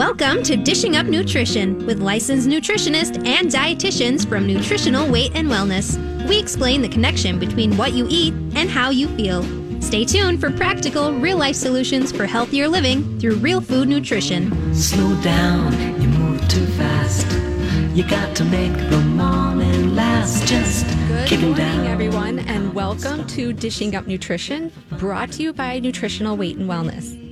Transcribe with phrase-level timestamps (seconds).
[0.00, 5.98] Welcome to Dishing Up Nutrition with licensed nutritionists and dietitians from Nutritional Weight and Wellness.
[6.26, 9.42] We explain the connection between what you eat and how you feel.
[9.82, 14.74] Stay tuned for practical, real life solutions for healthier living through real food nutrition.
[14.74, 15.70] Slow down,
[16.00, 17.30] you move too fast.
[17.94, 20.48] You got to make the morning last.
[20.48, 20.86] Just
[21.28, 21.86] Good morning, down.
[21.86, 27.29] everyone, and welcome to Dishing Up Nutrition, brought to you by Nutritional Weight and Wellness.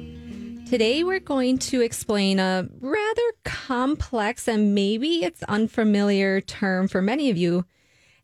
[0.69, 7.31] Today, we're going to explain a rather complex and maybe it's unfamiliar term for many
[7.31, 7.65] of you,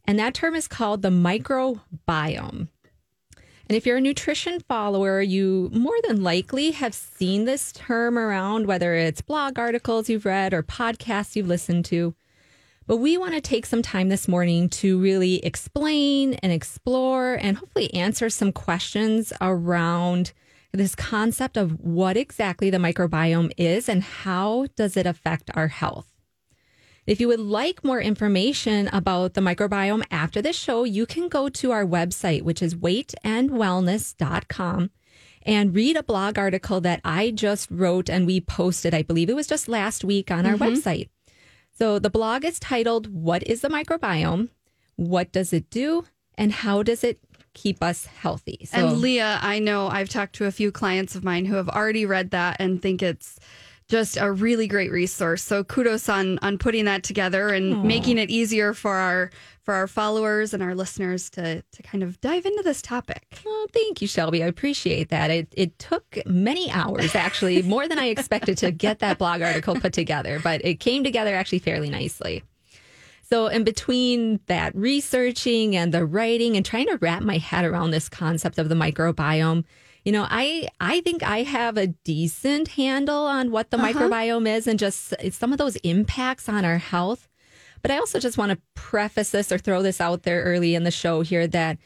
[0.05, 2.68] and that term is called the microbiome.
[2.68, 2.68] And
[3.70, 8.92] if you're a nutrition follower, you more than likely have seen this term around, whether
[8.92, 12.15] it's blog articles you've read or podcasts you've listened to.
[12.87, 17.56] But we want to take some time this morning to really explain and explore and
[17.56, 20.34] hopefully answer some questions around
[20.77, 26.15] this concept of what exactly the microbiome is and how does it affect our health.
[27.06, 31.51] If you would like more information about the microbiome after this show, you can go
[31.51, 34.90] to our website, which is weightandwellness.com,
[35.43, 39.37] and read a blog article that I just wrote and we posted, I believe it
[39.37, 40.63] was just last week on our mm-hmm.
[40.63, 41.10] website.
[41.76, 44.48] So the blog is titled, What is the Microbiome?
[44.96, 46.07] What does it do?
[46.37, 47.20] And how does it
[47.55, 48.66] keep us healthy?
[48.71, 51.69] So, And Leah, I know I've talked to a few clients of mine who have
[51.69, 53.38] already read that and think it's
[53.88, 55.43] just a really great resource.
[55.43, 59.30] So kudos on on putting that together and making it easier for our
[59.63, 63.41] for our followers and our listeners to to kind of dive into this topic.
[63.47, 64.43] Oh, thank you, Shelby.
[64.43, 65.31] I appreciate that.
[65.31, 69.75] It it took many hours, actually, more than I expected to get that blog article
[69.75, 72.43] put together, but it came together actually fairly nicely.
[73.34, 77.91] So, in between that researching and the writing and trying to wrap my head around
[77.91, 79.65] this concept of the microbiome,
[80.04, 83.93] you know, I I think I have a decent handle on what the uh-huh.
[83.93, 87.28] microbiome is and just some of those impacts on our health.
[87.82, 90.84] But I also just want to preface this or throw this out there early in
[90.84, 91.78] the show here that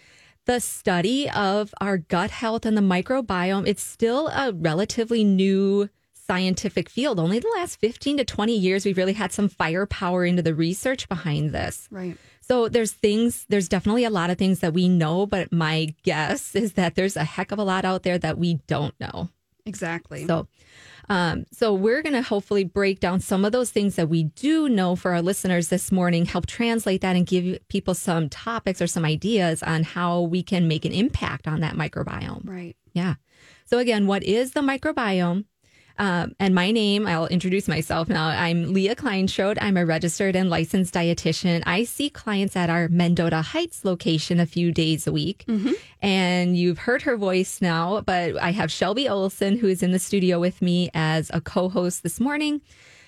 [0.45, 5.89] the study of our gut health and the microbiome, it's still a relatively new
[6.29, 7.19] scientific field.
[7.19, 11.09] Only the last 15 to 20 years, we've really had some firepower into the research
[11.09, 11.89] behind this.
[11.91, 12.17] Right.
[12.41, 16.55] So there's things, there's definitely a lot of things that we know, but my guess
[16.55, 19.31] is that there's a heck of a lot out there that we don't know.
[19.67, 20.27] Exactly.
[20.27, 20.49] So,
[21.11, 24.69] um, so we're going to hopefully break down some of those things that we do
[24.69, 28.87] know for our listeners this morning, help translate that and give people some topics or
[28.87, 32.49] some ideas on how we can make an impact on that microbiome.
[32.49, 32.77] right.
[32.93, 33.15] Yeah.
[33.67, 35.45] So again, what is the microbiome?
[35.99, 38.29] Um, and my name, I'll introduce myself now.
[38.29, 39.59] I'm Leah Kleinschrodt.
[39.61, 41.65] I'm a registered and licensed dietitian.
[41.67, 45.45] I see clients at our Mendota Heights location a few days a week.
[46.01, 49.99] And you've heard her voice now, but I have Shelby Olson, who is in the
[49.99, 52.61] studio with me as a co host this morning.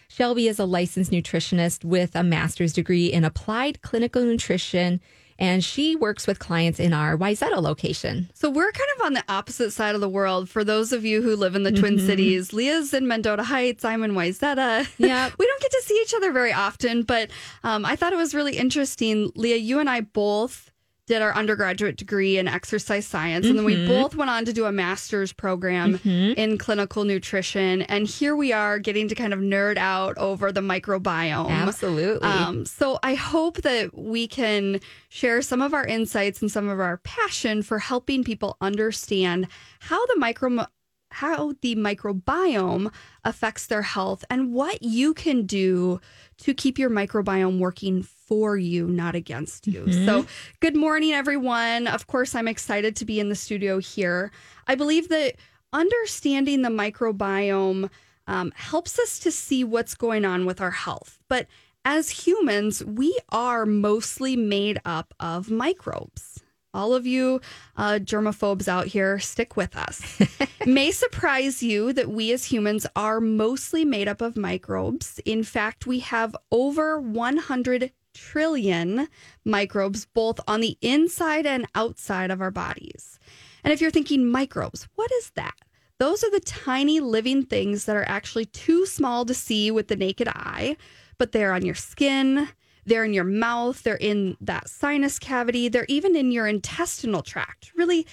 [0.08, 5.00] Shelby is a licensed nutritionist with a master's degree in applied clinical nutrition,
[5.40, 8.30] and she works with clients in our Wayzata location.
[8.34, 10.48] So we're kind of on the opposite side of the world.
[10.50, 13.84] For those of you who live in the Twin Cities, Leah's in Mendota Heights.
[13.84, 14.86] I'm in Wayzata.
[15.00, 17.30] Yeah, we don't get to see each other very often, but
[17.64, 19.32] um, I thought it was really interesting.
[19.34, 20.69] Leah, you and I both
[21.10, 24.64] did our undergraduate degree in exercise science, and then we both went on to do
[24.66, 27.82] a master's program in clinical nutrition.
[27.82, 31.50] And here we are getting to kind of nerd out over the microbiome.
[31.50, 32.28] Absolutely.
[32.28, 36.78] Um, so I hope that we can share some of our insights and some of
[36.78, 39.48] our passion for helping people understand
[39.80, 40.64] how the micro
[41.10, 42.92] how the microbiome
[43.24, 46.00] affects their health and what you can do
[46.38, 49.86] to keep your microbiome working for you, not against you.
[50.06, 50.26] So,
[50.60, 51.86] good morning, everyone.
[51.86, 54.30] Of course, I'm excited to be in the studio here.
[54.66, 55.34] I believe that
[55.72, 57.90] understanding the microbiome
[58.26, 61.18] um, helps us to see what's going on with our health.
[61.28, 61.46] But
[61.84, 66.40] as humans, we are mostly made up of microbes.
[66.72, 67.40] All of you
[67.76, 70.20] uh, germaphobes out here, stick with us.
[70.66, 75.20] May surprise you that we as humans are mostly made up of microbes.
[75.24, 79.08] In fact, we have over 100 trillion
[79.44, 83.18] microbes both on the inside and outside of our bodies.
[83.64, 85.54] And if you're thinking microbes, what is that?
[85.98, 89.96] Those are the tiny living things that are actually too small to see with the
[89.96, 90.76] naked eye,
[91.18, 92.48] but they're on your skin,
[92.84, 97.72] they're in your mouth, they're in that sinus cavity, they're even in your intestinal tract,
[97.76, 98.06] really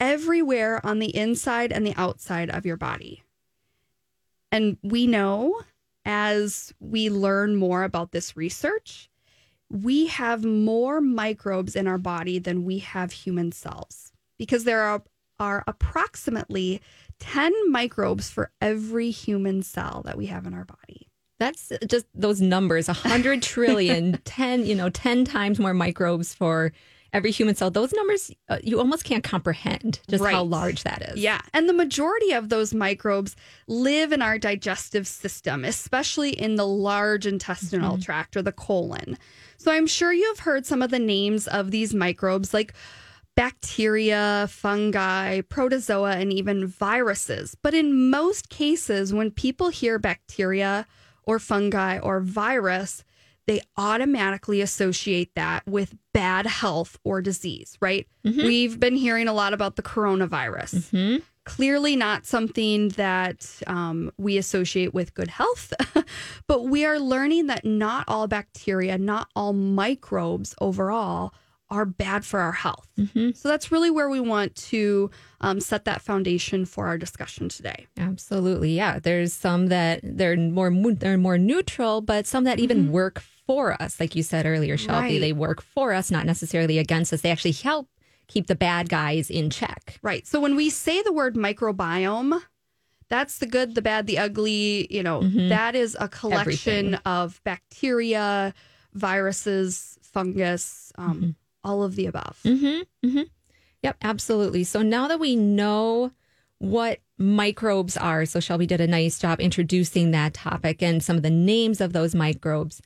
[0.00, 3.22] everywhere on the inside and the outside of your body.
[4.50, 5.62] And we know
[6.04, 9.08] as we learn more about this research,
[9.70, 15.02] we have more microbes in our body than we have human cells because there are,
[15.38, 16.80] are approximately
[17.20, 21.08] 10 microbes for every human cell that we have in our body.
[21.42, 26.72] That's just those numbers 100 trillion, 10, you know, 10 times more microbes for
[27.12, 27.68] every human cell.
[27.68, 31.18] Those numbers uh, you almost can't comprehend just how large that is.
[31.18, 31.40] Yeah.
[31.52, 33.34] And the majority of those microbes
[33.66, 39.18] live in our digestive system, especially in the large intestinal tract or the colon.
[39.56, 42.72] So I'm sure you've heard some of the names of these microbes like
[43.34, 47.56] bacteria, fungi, protozoa, and even viruses.
[47.60, 50.86] But in most cases, when people hear bacteria
[51.24, 53.04] or fungi or virus,
[53.46, 58.06] they automatically associate that with bad health or disease, right?
[58.46, 60.92] We've been hearing a lot about the coronavirus.
[61.44, 65.72] Clearly, not something that um, we associate with good health,
[66.46, 71.34] but we are learning that not all bacteria, not all microbes overall
[71.72, 72.86] are bad for our health.
[73.34, 75.10] So that's really where we want to
[75.40, 77.86] um, set that foundation for our discussion today.
[77.98, 78.76] Absolutely.
[78.76, 78.98] Yeah.
[79.00, 83.98] There's some that they're more they're more neutral, but some that even work for us.
[83.98, 85.20] Like you said earlier, Shelby, Right.
[85.20, 87.22] they work for us, not necessarily against us.
[87.22, 87.88] They actually help
[88.28, 89.98] keep the bad guys in check.
[90.02, 90.26] Right.
[90.26, 92.40] So when we say the word microbiome,
[93.08, 94.86] that's the good, the bad, the ugly.
[94.94, 96.94] You know, that is a collection Everything.
[97.06, 98.54] of bacteria,
[98.94, 102.38] viruses, fungus, um, all of the above.
[102.44, 103.06] Mm-hmm.
[103.06, 103.22] Mm-hmm.
[103.82, 104.64] Yep, absolutely.
[104.64, 106.12] So now that we know
[106.58, 111.22] what microbes are, so Shelby did a nice job introducing that topic and some of
[111.22, 112.80] the names of those microbes.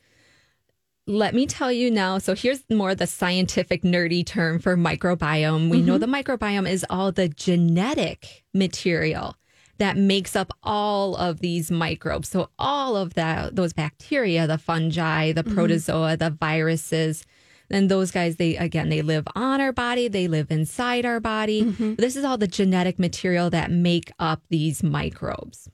[1.06, 2.19] Let me tell you now.
[2.19, 5.69] So here's more the scientific nerdy term for microbiome.
[5.70, 9.37] We know the microbiome is all the genetic material
[9.78, 12.28] that makes up all of these microbes.
[12.28, 17.25] So all of that, those bacteria, the fungi, the protozoa, the viruses,
[17.70, 21.62] and those guys, they again, they live on our body, they live inside our body.
[21.62, 21.94] Mm-hmm.
[21.94, 25.68] This is all the genetic material that make up these microbes.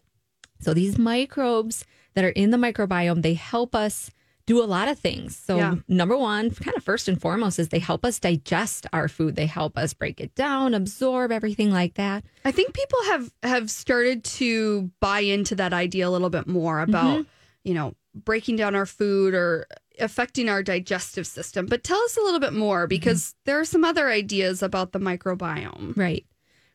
[0.60, 1.84] So these microbes
[2.14, 4.10] that are in the microbiome, they help us
[4.46, 5.36] do a lot of things.
[5.36, 5.76] So Yeah.
[5.86, 9.36] number one, kind of first and foremost, is they help us digest our food.
[9.36, 12.24] They help us break it down, absorb everything like that.
[12.44, 16.80] I think people have have started to buy into that idea a little bit more
[16.80, 17.28] about, mm-hmm.
[17.62, 19.66] you know, breaking down our food or
[19.98, 21.66] affecting our digestive system.
[21.66, 22.88] But tell us a little bit more mm-hmm.
[22.88, 25.96] because there are some other ideas about the microbiome.
[25.96, 26.26] Right.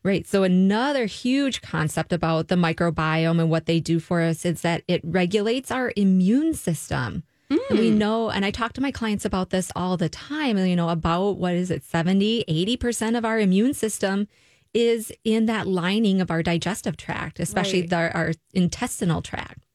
[0.04, 0.28] Right.
[0.28, 4.84] So another huge concept about the microbiome and what they do for us is that
[4.88, 7.24] it regulates our immune system.
[7.50, 7.98] And we mm.
[7.98, 11.38] know, and I talk to my clients about this all the time, you know, about
[11.38, 14.28] what is it, 70, 80% of our immune system
[14.74, 17.89] is in that lining of our digestive tract, especially Right.
[17.89, 19.66] the, our intestinal tract.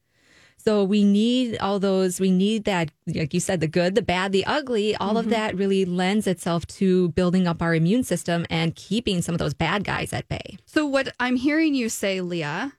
[0.63, 4.31] So we need all those, we need that, like you said, the good, the bad,
[4.31, 8.73] the ugly, all of that really lends itself to building up our immune system and
[8.75, 10.57] keeping some of those bad guys at bay.
[10.65, 12.73] So what I'm hearing you say, Leah,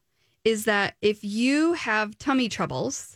[0.44, 3.14] is that if you have tummy troubles,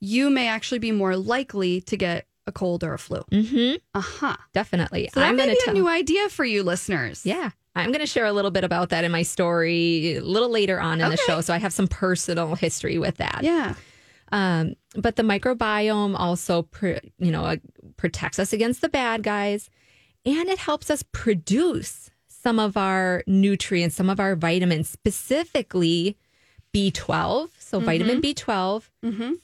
[0.00, 3.22] you may actually be more likely to get a cold or a flu.
[3.30, 3.76] Mm-hmm.
[3.94, 4.36] Uh huh.
[4.54, 5.10] Definitely.
[5.12, 7.26] So that I'm may be to a new idea for you listeners.
[7.26, 7.50] Yeah.
[7.74, 10.80] I'm going to share a little bit about that in my story a little later
[10.80, 11.40] on in the show.
[11.42, 13.40] So I have some personal history with that.
[13.42, 13.74] Yeah.
[14.32, 17.56] Um, but the microbiome also, pr- you know, uh,
[17.96, 19.70] protects us against the bad guys,
[20.26, 26.16] and it helps us produce some of our nutrients, some of our vitamins, specifically
[26.74, 27.48] B12.
[27.58, 28.82] So vitamin B12,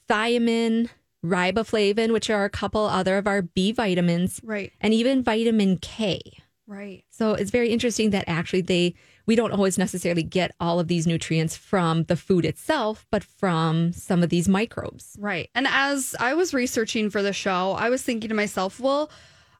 [0.09, 0.89] thiamine,
[1.25, 4.73] riboflavin, which are a couple other of our B vitamins, Right.
[4.81, 6.21] and even vitamin K.
[6.67, 7.05] Right.
[7.11, 8.95] So it's very interesting that actually they
[9.27, 13.93] we don't always necessarily get all of these nutrients from the food itself, but from
[13.93, 15.17] some of these microbes.
[15.19, 15.51] Right.
[15.55, 19.11] And as I was researching for the show, I was thinking to myself, well,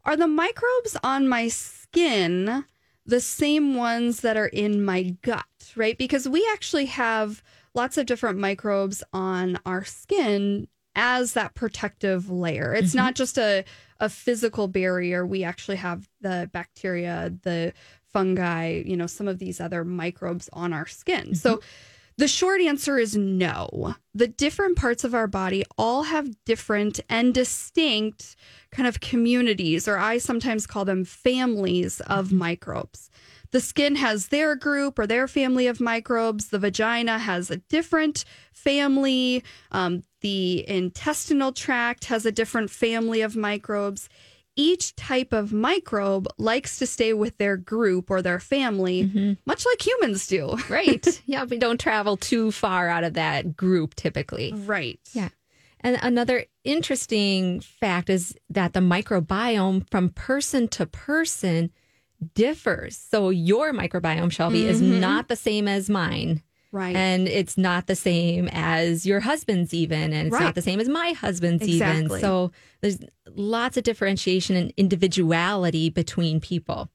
[0.05, 2.65] are the microbes on my skin
[3.07, 5.45] the same ones that are in my gut?
[5.77, 5.97] Right.
[5.97, 7.43] Because we actually have
[7.75, 12.75] lots of different microbes on our skin as that protective layer.
[12.75, 12.99] It's mm-hmm.
[12.99, 13.65] not just a,
[13.99, 15.27] a physical barrier.
[15.27, 17.73] We actually have the bacteria, the
[18.15, 21.35] fungi, you know, some of these other microbes on our skin.
[21.35, 21.61] So
[22.17, 23.97] the short answer is no.
[24.15, 28.37] The different parts of our body all have different and distinct
[28.71, 33.11] kind of communities, or I sometimes call them families of microbes.
[33.51, 36.49] The skin has their group or their family of microbes.
[36.49, 39.45] The vagina has a different family.
[39.73, 44.09] Um, the intestinal tract has a different family of microbes.
[44.57, 49.33] Each type of microbe likes to stay with their group or their family, mm-hmm.
[49.47, 50.57] much like humans do.
[50.69, 51.23] Right.
[51.27, 54.53] yeah, we don't travel too far out of that group typically.
[54.53, 54.99] Right.
[55.13, 55.29] Yeah.
[55.81, 61.71] And another interesting fact is that the microbiome from person to person
[62.35, 62.97] differs.
[62.97, 65.01] So your microbiome, Shelby, is mm-hmm.
[65.01, 66.43] not the same as mine.
[66.75, 66.97] Right.
[66.97, 70.13] And it's not the same as your husband's, even.
[70.13, 70.43] And it's Right.
[70.43, 72.19] not the same as my husband's, Exactly.
[72.19, 72.21] even.
[72.21, 72.51] So
[72.81, 72.99] there's
[73.31, 76.91] lots of differentiation and individuality between people.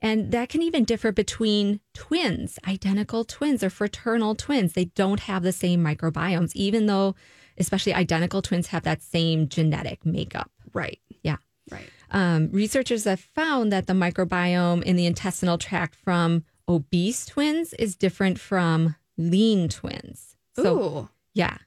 [0.00, 4.74] And that can even differ between twins, identical twins or fraternal twins.
[4.74, 7.16] They don't have the same microbiomes, even though,
[7.58, 10.50] especially identical twins, have that same genetic makeup.
[10.72, 11.00] right.
[11.22, 11.36] Yeah.
[11.70, 11.88] Right.
[12.12, 17.96] Um, researchers have found that the microbiome in the intestinal tract from obese twins is
[17.96, 20.36] different from lean twins.
[20.54, 21.08] So, Ooh.
[21.34, 21.58] yeah.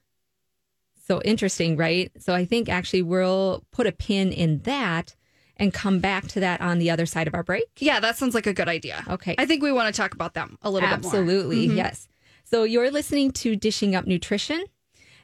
[1.08, 2.12] So interesting, right?
[2.20, 5.16] So I think actually we'll put a pin in that
[5.58, 7.68] and come back to that on the other side of our break.
[7.80, 9.04] Yeah, that sounds like a good idea.
[9.08, 9.36] Okay.
[9.38, 11.12] I think we want to talk about them a little bit more.
[11.12, 11.78] Absolutely, mm-hmm.
[11.78, 12.08] yes.
[12.46, 14.64] So you're listening to Dishing Up Nutrition.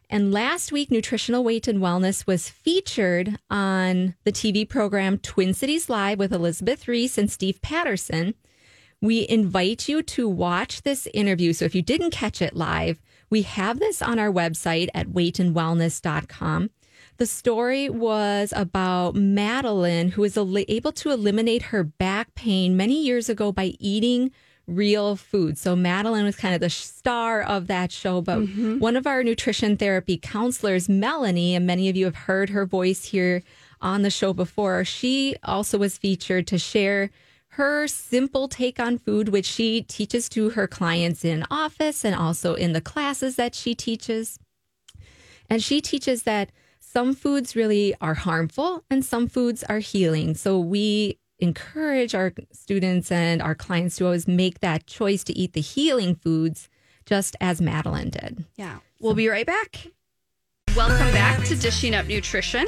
[0.09, 5.89] And last week, Nutritional Weight and Wellness was featured on the TV program Twin Cities
[5.89, 8.35] Live with Elizabeth Ries and Steve Patterson.
[9.01, 11.53] We invite you to watch this interview.
[11.53, 16.69] So if you didn't catch it live, we have this on our website at weightandwellness.com.
[17.17, 23.29] The story was about Madeline, who was able to eliminate her back pain many years
[23.29, 24.31] ago by eating
[24.67, 25.57] real food.
[25.57, 28.21] So Madeline was kind of the star of that show.
[28.21, 28.79] But mm-hmm.
[28.79, 33.05] one of our nutrition therapy counselors, Melanie, and many of you have heard her voice
[33.05, 33.43] here
[33.81, 37.11] on the show before, she also was featured to share
[37.55, 42.53] her simple take on food, which she teaches to her clients in office and also
[42.53, 44.37] in the classes that she teaches.
[45.49, 50.35] And she teaches that some foods really are harmful and some foods are healing.
[50.35, 55.53] So we encourage our students and our clients to always make that choice to eat
[55.53, 56.67] the healing foods,
[57.05, 58.43] just as Madeline did.
[58.57, 58.79] Yeah.
[58.99, 59.87] We'll be right back.
[60.75, 62.67] Welcome back to Dishing Up Nutrition.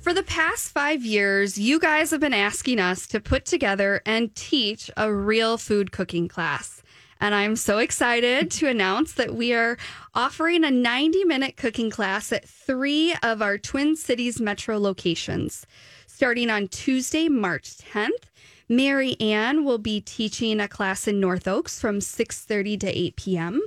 [0.00, 4.34] For the past five years, you guys have been asking us to put together and
[4.34, 6.82] teach a real food cooking class.
[7.20, 9.76] And I'm so excited to announce that we are
[10.14, 15.66] offering a 90 minute cooking class at three of our Twin Cities metro locations.
[16.06, 18.30] Starting on Tuesday, March 10th,
[18.68, 23.62] Marianne will be teaching a class in North Oaks from 6:30 to 8 p.m.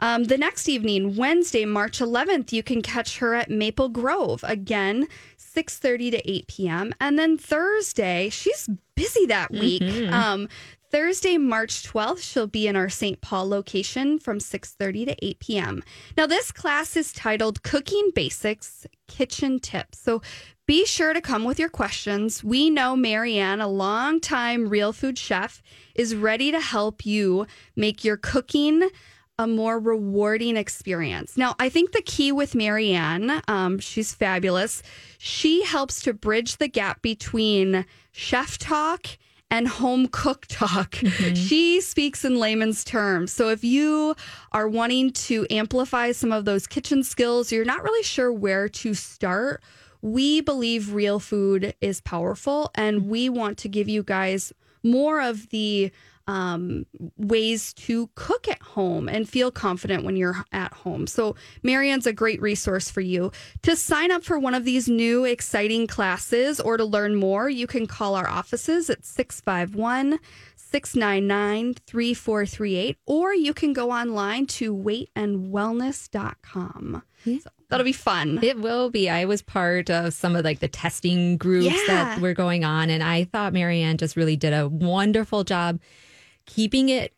[0.00, 5.08] Um, the next evening, Wednesday, March 11th, you can catch her at Maple Grove again,
[5.56, 6.94] 6:30 to 8 p.m.
[7.00, 9.82] And then Thursday, she's busy that week.
[10.12, 10.48] Um,
[10.90, 13.20] Thursday, March 12th, she'll be in our St.
[13.20, 15.82] Paul location from 6:30 to 8 p.m.
[16.16, 19.98] Now, this class is titled Cooking Basics Kitchen Tips.
[19.98, 20.22] So
[20.66, 22.42] be sure to come with your questions.
[22.42, 25.62] We know Marianne, a longtime real food chef,
[25.94, 27.46] is ready to help you
[27.76, 28.88] make your cooking
[29.38, 31.36] a more rewarding experience.
[31.36, 34.82] Now, I think the key with Marianne, um, she's fabulous.
[35.18, 39.06] She helps to bridge the gap between chef talk
[39.50, 40.96] and home cook talk.
[41.34, 43.30] She speaks in layman's terms.
[43.32, 44.16] So if you
[44.52, 48.94] are wanting to amplify some of those kitchen skills, you're not really sure where to
[48.94, 49.62] start.
[50.02, 54.52] We believe real food is powerful, and we want to give you guys
[54.82, 55.90] more of the
[56.26, 56.84] um,
[57.16, 61.06] ways to cook at home and feel confident when you're at home.
[61.06, 63.30] So, Marianne's a great resource for you.
[63.62, 67.66] To sign up for one of these new exciting classes or to learn more, you
[67.66, 70.18] can call our offices at 651
[70.56, 77.02] 699 3438, or you can go online to weightandwellness.com.
[77.24, 78.38] So that'll be fun.
[78.42, 79.08] It will be.
[79.08, 81.80] I was part of some of like the testing groups Yeah.
[81.86, 85.80] that were going on, and I thought Marianne just really did a wonderful job
[86.46, 87.12] keeping it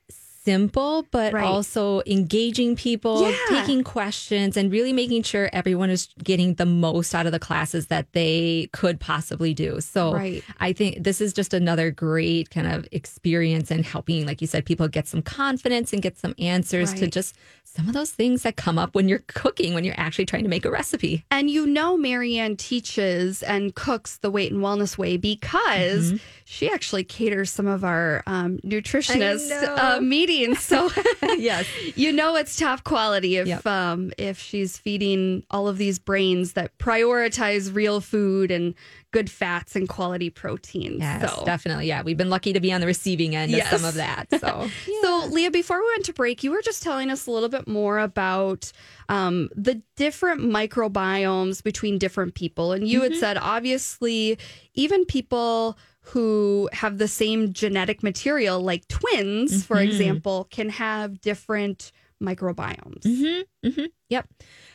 [0.48, 1.44] simple, but Right.
[1.44, 3.36] also engaging people, Yeah.
[3.60, 7.88] taking questions, and really making sure everyone is getting the most out of the classes
[7.88, 9.80] that they could possibly do.
[9.80, 10.42] So Right.
[10.58, 14.64] I think this is just another great kind of experience in helping, like you said,
[14.64, 18.56] people get some confidence and get some answers to just some of those things that
[18.56, 21.24] come up when you're cooking, when you're actually trying to make a recipe.
[21.30, 26.16] And you know, Marianne teaches and cooks the weight and wellness way because Mm-hmm.
[26.44, 30.37] she actually caters some of our um, nutritionist uh, meetings.
[30.56, 30.90] So
[31.38, 31.66] Yes.
[31.96, 33.66] you know it's top quality if Yep.
[33.66, 38.74] um, if she's feeding all of these brains that prioritize real food and
[39.10, 40.98] good fats and quality proteins.
[41.00, 41.42] Yes, so.
[41.46, 41.86] definitely.
[41.86, 43.72] Yeah, we've been lucky to be on the receiving end Yes.
[43.72, 44.26] of some of that.
[44.38, 44.68] So,
[45.02, 47.66] So, Leah, before we went to break, you were just telling us a little bit
[47.66, 48.70] more about
[49.08, 52.72] um, the different microbiomes between different people.
[52.72, 54.38] And you had said, obviously,
[54.74, 55.78] even people
[56.08, 59.88] who have the same genetic material, like twins, for mm-hmm.
[59.88, 63.02] example, can have different microbiomes.
[63.02, 63.68] Mm-hmm.
[63.68, 63.84] Mm-hmm.
[64.08, 64.28] yep.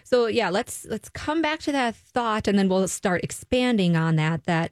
[0.04, 4.16] So, yeah, let's let's come back to that thought and then we'll start expanding on
[4.18, 4.72] that that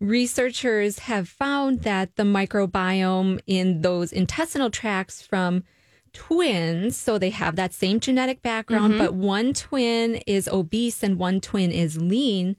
[0.00, 5.64] researchers have found that the microbiome in those intestinal tracts from
[6.12, 11.40] twins, so they have that same genetic background, but one twin is obese and one
[11.40, 12.56] twin is lean.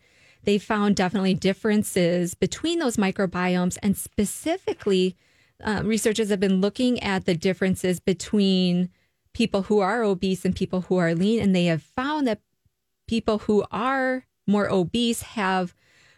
[0.47, 5.17] They found definitely differences between those microbiomes, and specifically,
[5.61, 8.89] uh, researchers have been looking at the differences between
[9.33, 12.39] people who are obese and people who are lean, and they have found that
[13.09, 15.75] people who are more obese have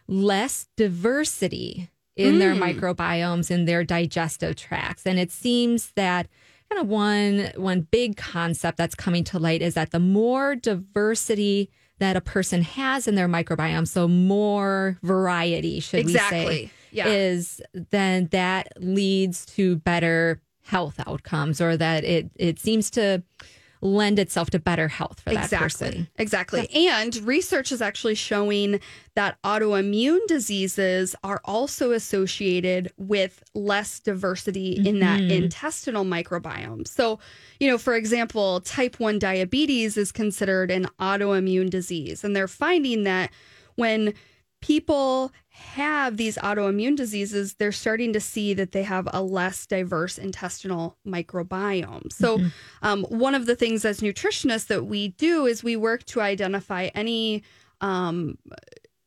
[0.07, 5.07] less diversity in their microbiomes in their digestive tracts.
[5.07, 6.27] And it seems that
[6.69, 11.71] kind of one one big concept that's coming to light is that the more diversity
[11.99, 16.65] that a person has in their microbiome so more variety should we Exactly.
[16.65, 17.07] say Yeah.
[17.07, 23.23] is then that leads to better health outcomes or that it it seems to
[23.81, 25.87] lend itself to better health for that exactly.
[25.87, 26.69] person Exactly.
[26.87, 28.79] And research is actually showing
[29.15, 35.43] that autoimmune diseases are also associated with less diversity in that Mm-hmm.
[35.43, 36.87] intestinal microbiome.
[36.87, 37.19] So,
[37.59, 42.23] you know, for example, type 1 diabetes is considered an autoimmune disease.
[42.23, 43.31] And they're finding that
[43.75, 44.13] when
[44.61, 50.17] people have these autoimmune diseases, they're starting to see that they have a less diverse
[50.17, 52.11] intestinal microbiome.
[52.11, 52.39] So,
[52.81, 56.89] um, one of the things as nutritionists that we do is we work to identify
[56.95, 57.43] any
[57.81, 58.37] um,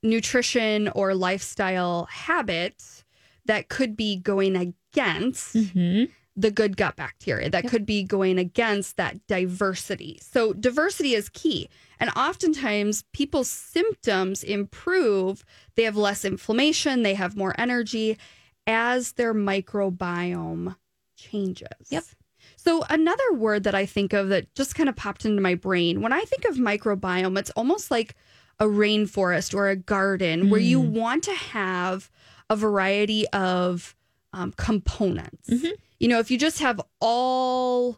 [0.03, 3.05] nutrition or lifestyle habits
[3.47, 6.11] that could be going against Mhm.
[6.35, 10.19] The good gut bacteria that could be going against that diversity.
[10.23, 11.69] So, diversity is key.
[12.01, 15.45] And oftentimes, people's symptoms improve.
[15.77, 18.19] They have less inflammation, they have more energy
[18.67, 20.77] as their microbiome
[21.17, 21.69] changes.
[21.91, 22.05] Yep.
[22.57, 26.01] So, another word that I think of that just kind of popped into my brain
[26.01, 28.15] when I think of microbiome, it's almost like
[28.59, 32.11] a rainforest or a garden where you want to have
[32.49, 33.97] a variety of
[34.33, 35.49] um, components.
[36.03, 37.97] You know, if you just have all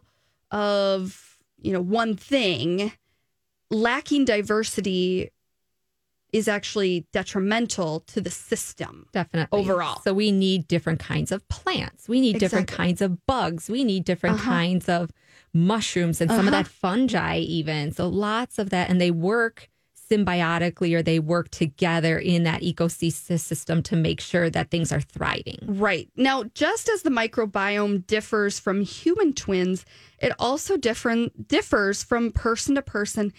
[0.51, 2.91] of, you know, one thing,
[3.71, 5.31] lacking diversity
[6.31, 9.07] is actually detrimental to the system.
[9.11, 9.59] Definitely.
[9.59, 10.01] Overall.
[10.03, 12.07] So we need different kinds of plants.
[12.07, 13.71] We need different kinds of bugs.
[13.71, 14.51] We need different Uh-huh.
[14.51, 15.09] kinds of
[15.51, 16.61] mushrooms and some of Uh-huh.
[16.63, 17.91] that fungi, even.
[17.91, 18.87] So lots of that.
[18.91, 19.67] And they work
[20.09, 25.59] symbiotically or they work together in that ecosystem to make sure that things are thriving.
[25.63, 26.09] Right.
[26.15, 29.85] Now, just as the microbiome differs from human twins,
[30.19, 33.33] it also different differs from person to person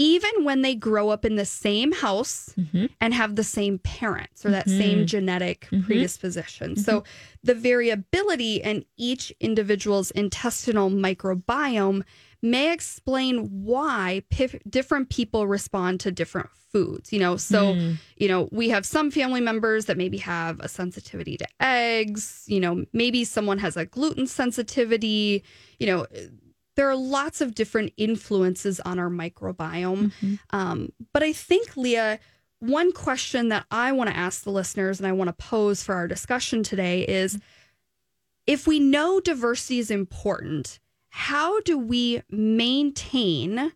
[0.00, 2.86] even when they grow up in the same house mm-hmm.
[3.02, 4.78] and have the same parents or that mm-hmm.
[4.78, 5.84] same genetic mm-hmm.
[5.84, 6.74] predisposition.
[6.74, 7.04] So,
[7.44, 12.04] the variability in each individual's intestinal microbiome
[12.40, 17.12] may explain why pif- different people respond to different foods.
[17.12, 17.96] You know, so, mm.
[18.16, 22.60] you know, we have some family members that maybe have a sensitivity to eggs, you
[22.60, 25.44] know, maybe someone has a gluten sensitivity,
[25.78, 26.06] you know,
[26.80, 30.12] there are lots of different influences on our microbiome.
[30.48, 32.18] Um, but I think, Leah,
[32.60, 35.94] one question that I want to ask the listeners and I want to pose for
[35.94, 37.38] our discussion today is
[38.46, 43.72] if we know diversity is important, how do we maintain?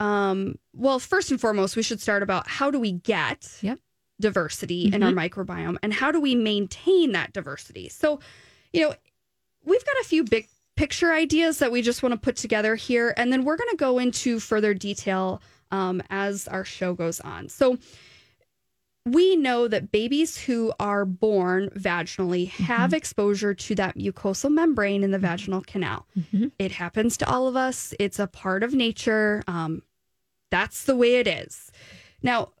[0.00, 3.78] Um, well, first and foremost, we should start about how do we get Yep.
[4.18, 7.88] diversity in our microbiome and how do we maintain that diversity?
[7.90, 8.18] So,
[8.72, 8.94] you know,
[9.64, 10.48] we've got a few big
[10.80, 13.76] picture ideas that we just want to put together here, and then we're going to
[13.76, 17.50] go into further detail um, as our show goes on.
[17.50, 17.76] So,
[19.04, 25.10] we know that babies who are born vaginally have exposure to that mucosal membrane in
[25.10, 26.06] the vaginal canal.
[26.58, 29.42] It happens to all of us, it's a part of nature.
[29.46, 29.82] Um,
[30.50, 31.70] that's the way it is.
[32.22, 32.52] Now,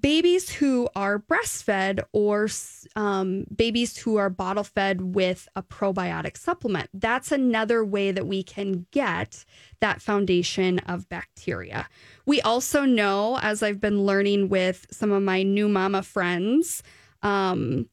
[0.00, 2.48] babies who are breastfed or
[2.96, 8.42] um, babies who are bottle fed with a probiotic supplement, that's another way that we
[8.42, 9.44] can get
[9.80, 11.86] that foundation of bacteria.
[12.24, 16.82] We also know, as I've been learning with some of my new mama friends,
[17.22, 17.88] um,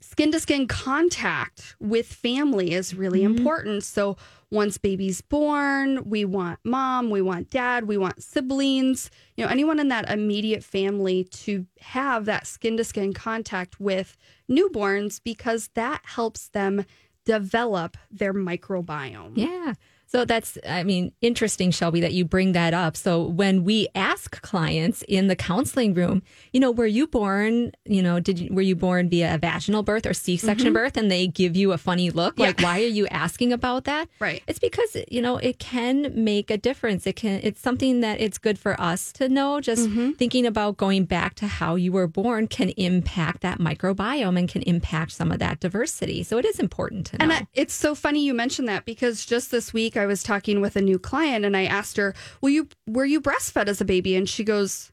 [0.00, 3.84] skin to skin contact with family is really important.
[3.84, 4.16] So
[4.50, 9.78] once baby's born, we want mom, we want dad, we want siblings, you know, anyone
[9.78, 14.16] in that immediate family to have that skin to skin contact with
[14.50, 16.84] newborns because that helps them
[17.26, 19.32] develop their microbiome.
[19.36, 19.74] Yeah.
[20.10, 22.96] So that's, I mean, interesting, Shelby, that you bring that up.
[22.96, 28.02] So when we ask clients in the counseling room, you know, were you born, you
[28.02, 30.72] know, did you, were you born via a vaginal birth or C-section mm-hmm.
[30.72, 30.96] birth?
[30.96, 34.08] And they give you a funny look, like, why are you asking about that?
[34.18, 34.42] Right.
[34.46, 37.06] It's because, you know, it can make a difference.
[37.06, 39.60] It can, it's something that it's good for us to know.
[39.60, 40.12] Just mm-hmm.
[40.12, 44.62] thinking about going back to how you were born can impact that microbiome and can
[44.62, 46.22] impact some of that diversity.
[46.22, 47.30] So it is important to know.
[47.30, 50.76] And it's so funny you mentioned that because just this week I was talking with
[50.76, 54.16] a new client and I asked her, "Will you were you breastfed as a baby?"
[54.16, 54.92] And she goes,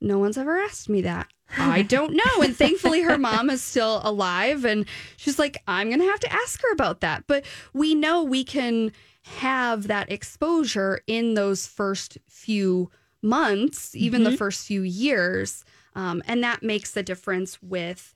[0.00, 2.42] "No one's ever asked me that." I don't know.
[2.42, 4.84] And thankfully her mom is still alive and
[5.16, 8.44] she's like, "I'm going to have to ask her about that." But we know we
[8.44, 12.90] can have that exposure in those first few
[13.22, 15.64] months, even the first few years.
[15.94, 18.14] Um, and that makes the difference with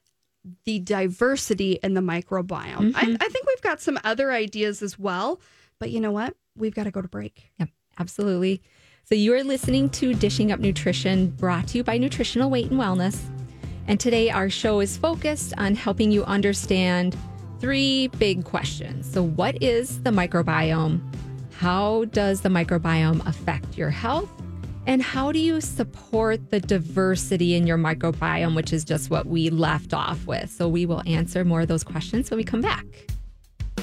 [0.64, 2.92] the diversity in the microbiome.
[2.96, 5.40] I, I think we've got some other ideas as well,
[5.82, 6.36] but you know what?
[6.56, 7.50] We've got to go to break.
[7.58, 8.62] Yep, absolutely.
[9.02, 12.78] So you are listening to Dishing Up Nutrition, brought to you by Nutritional Weight and
[12.78, 13.20] Wellness.
[13.88, 17.16] And today our show is focused on helping you understand
[17.58, 19.10] three big questions.
[19.12, 21.00] So, what is the microbiome?
[21.54, 24.30] How does the microbiome affect your health?
[24.86, 29.50] And how do you support the diversity in your microbiome, which is just what we
[29.50, 30.48] left off with?
[30.48, 32.86] So, we will answer more of those questions when we come back.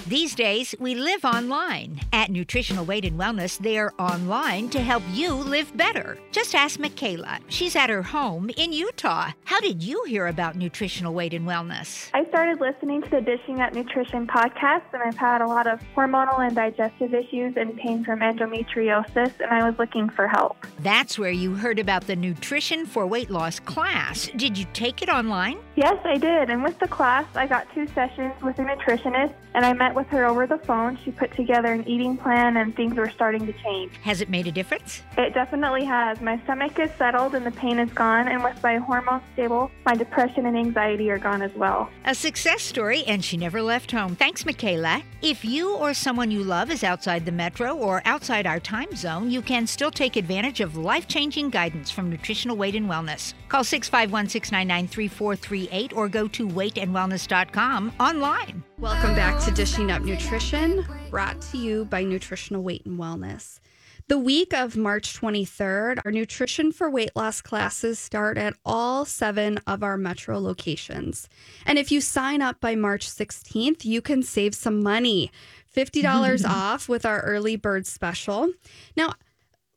[0.09, 2.01] These days, we live online.
[2.11, 6.17] At Nutritional Weight and Wellness, they're online to help you live better.
[6.31, 7.37] Just ask Michaela.
[7.47, 9.29] She's at her home in Utah.
[9.43, 12.09] How did you hear about Nutritional Weight and Wellness?
[12.15, 15.79] I started listening to the Dishing Up Nutrition podcast, and I've had a lot of
[15.95, 20.65] hormonal and digestive issues and pain from endometriosis, and I was looking for help.
[20.79, 24.31] That's where you heard about the Nutrition for Weight Loss class.
[24.35, 25.59] Did you take it online?
[25.75, 29.63] Yes, I did, and with the class, I got two sessions with a nutritionist, and
[29.63, 30.97] I met with her over the phone.
[31.03, 33.91] She put together an eating plan, and things were starting to change.
[34.01, 35.03] Has it made a difference?
[35.17, 36.21] It definitely has.
[36.21, 39.95] My stomach is settled, and the pain is gone, and with my hormones stable, my
[39.95, 41.89] depression and anxiety are gone as well.
[42.05, 44.15] A success story, and she never left home.
[44.15, 45.03] Thanks, Michaela.
[45.21, 49.29] If you or someone you love is outside the metro or outside our time zone,
[49.29, 53.33] you can still take advantage of life changing guidance from Nutritional Weight and Wellness.
[53.49, 58.63] Call 651 699 3438 or go to weightandwellness.com online.
[58.79, 63.59] Welcome back to Dishing Up Nutrition, brought to you by Nutritional Weight and Wellness.
[64.07, 69.59] The week of March 23rd, our Nutrition for Weight Loss classes start at all seven
[69.67, 71.27] of our metro locations.
[71.65, 75.29] And if you sign up by March 16th, you can save some money
[75.75, 78.53] $50 off with our early bird special.
[78.95, 79.11] Now,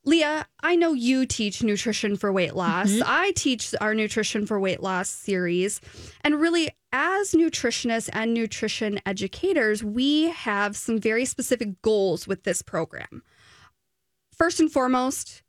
[0.04, 2.90] Leah, I know you teach nutrition for weight loss.
[2.90, 3.02] Mm-hmm.
[3.06, 5.80] I teach our nutrition for weight loss series.
[6.22, 12.62] And really, as nutritionists and nutrition educators, we have some very specific goals with this
[12.62, 13.22] program.
[14.36, 15.42] First and foremost,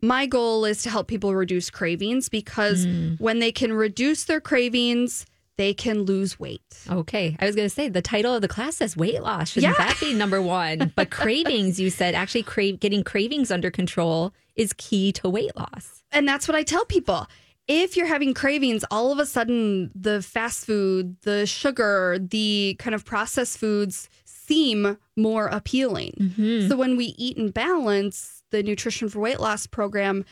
[0.00, 3.20] my goal is to help people reduce cravings because mm.
[3.20, 5.26] when they can reduce their cravings,
[5.58, 6.62] they can lose weight.
[6.90, 7.36] Okay.
[7.38, 9.50] I was going to say the title of the class says weight loss.
[9.50, 9.84] Shouldn't Yeah.
[9.86, 10.92] that be number one?
[10.96, 16.02] But cravings, you said actually crave, getting cravings under control is key to weight loss.
[16.10, 17.26] And that's what I tell people.
[17.68, 22.94] If you're having cravings, all of a sudden the fast food, the sugar, the kind
[22.94, 26.12] of processed foods seem more appealing.
[26.18, 26.68] Mm-hmm.
[26.68, 30.24] So when we eat in balance, the Nutrition for Weight Loss program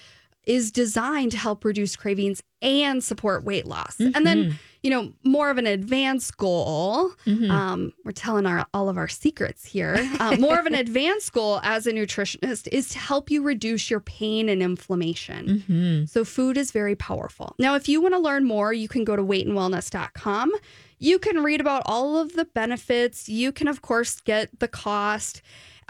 [0.44, 3.96] is designed to help reduce cravings and support weight loss.
[4.00, 4.56] And then, mm-hmm.
[4.82, 7.10] You know, more of an advanced goal.
[7.26, 9.96] Um, we're telling our all of our secrets here.
[10.18, 14.00] Uh, more of an advanced goal as a nutritionist is to help you reduce your
[14.00, 16.06] pain and inflammation.
[16.08, 17.54] So food is very powerful.
[17.58, 20.52] Now, if you want to learn more, you can go to weightandwellness.com.
[20.98, 23.28] You can read about all of the benefits.
[23.28, 25.40] You can, of course, get the cost.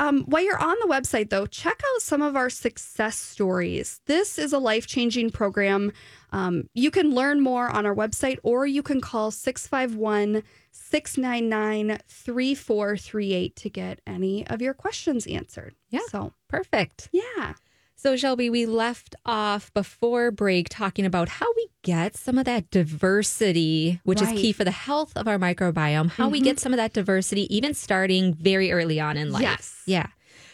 [0.00, 4.00] Um, while you're on the website, though, check out some of our success stories.
[4.06, 5.92] This is a life changing program.
[6.32, 13.56] Um, you can learn more on our website or you can call 651 699 3438
[13.56, 15.74] to get any of your questions answered.
[15.90, 16.00] Yeah.
[16.08, 17.10] So, Perfect.
[17.12, 17.52] yeah.
[18.02, 22.70] So, Shelby, we left off before break talking about how we get some of that
[22.70, 24.34] diversity, which Right.
[24.34, 26.62] is key for the health of our microbiome, how we get mm-hmm.
[26.62, 29.42] some of that diversity, even starting very early on in life.
[29.42, 29.82] Yes.
[29.84, 30.06] Yeah.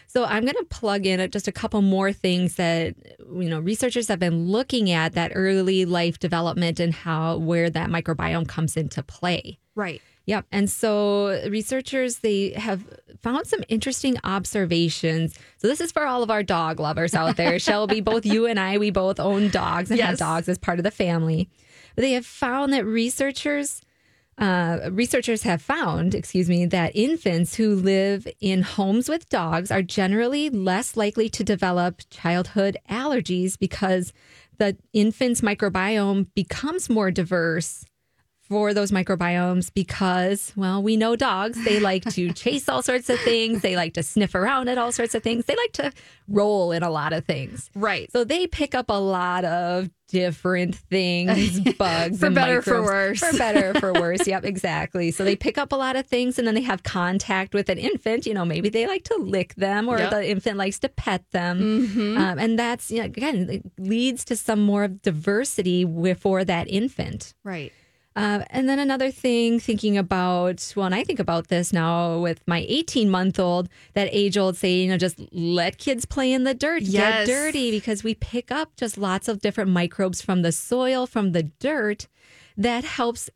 [0.09, 4.09] So I'm going to plug in just a couple more things that you know researchers
[4.09, 9.05] have been looking at that early life development and how where that microbiome comes into
[9.05, 9.61] play.
[9.77, 10.03] Right.
[10.27, 10.47] Yep.
[10.53, 12.85] And so researchers they have
[13.23, 15.39] found some interesting observations.
[15.59, 17.59] So this is for all of our dog lovers out there.
[17.67, 20.85] Shelby, both you and I, we both own dogs and have dogs as part of
[20.85, 21.49] the family.
[21.95, 23.81] But they have found that researchers
[24.39, 29.81] Uh, researchers have found, excuse me, that infants who live in homes with dogs are
[29.81, 34.13] generally less likely to develop childhood allergies because
[34.59, 37.87] the infant's microbiome becomes more diverse
[38.49, 43.19] for those microbiomes because, well, we know dogs, they like to chase all sorts of
[43.21, 43.63] things.
[43.63, 45.47] They like to sniff around at all sorts of things.
[45.47, 45.93] They like to
[46.29, 47.71] roll in a lot of things.
[47.75, 48.11] Right.
[48.13, 53.19] So they pick up a lot of different things, bugs, For better, for worse.
[53.19, 54.27] For better, for worse.
[54.27, 55.11] Yep, exactly.
[55.11, 57.79] So they pick up a lot of things, and then they have contact with an
[57.79, 58.27] infant.
[58.27, 60.11] You know, maybe they like to lick them, or Yep.
[60.11, 64.61] the infant likes to pet them, um, and that's you know, again leads to some
[64.61, 67.35] more diversity for that infant.
[67.45, 67.73] Right.
[68.17, 72.41] Uh, and then another thing, thinking about, well, and I think about this now with
[72.47, 76.45] my 18 month old, that age old saying, you know, just let kids play in
[76.45, 77.27] the dirt, Yes.
[77.27, 81.33] get dirty, because we pick up just lots of different microbes from the soil, from
[81.33, 82.09] the dirt,
[82.57, 83.29] that helps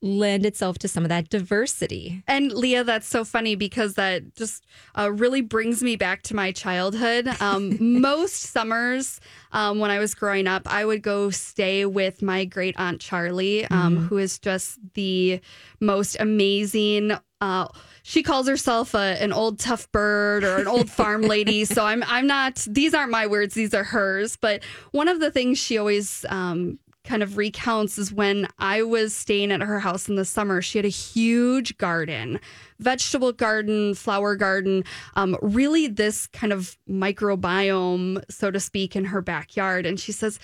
[0.00, 2.22] lend itself to some of that diversity.
[2.26, 4.64] And Leah, that's so funny because that just
[4.96, 7.28] uh, really brings me back to my childhood.
[7.40, 12.44] Um, most summers um, when I was growing up, I would go stay with my
[12.44, 15.40] great aunt Charlie, um, who is just the
[15.80, 17.12] most amazing.
[17.40, 17.68] Uh,
[18.02, 21.64] she calls herself a, an old tough bird or an old farm lady.
[21.64, 22.56] So I'm I'm not.
[22.68, 23.54] These aren't my words.
[23.54, 24.36] These are hers.
[24.36, 29.16] But one of the things she always um, kind of recounts is when I was
[29.16, 32.38] staying at her house in the summer, she had a huge garden,
[32.78, 34.84] vegetable garden, flower garden,
[35.16, 39.86] um, really this kind of microbiome, so to speak, in her backyard.
[39.86, 40.38] And she says,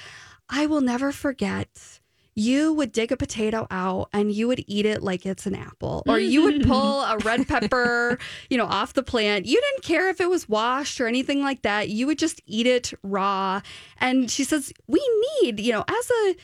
[0.48, 2.00] I will never forget.
[2.34, 6.02] You would dig a potato out and you would eat it like it's an apple,
[6.06, 8.18] or you would pull a red pepper,
[8.50, 9.46] you know, off the plant.
[9.46, 11.88] You didn't care if it was washed or anything like that.
[11.88, 13.60] You would just eat it raw.
[13.98, 15.00] And she says, we
[15.40, 16.36] need, you know, as a